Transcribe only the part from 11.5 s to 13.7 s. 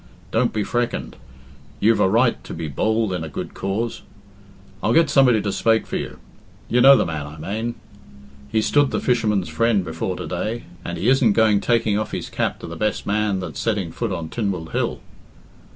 taking off his cap to the best man that's